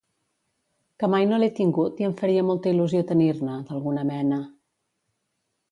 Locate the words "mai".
1.13-1.25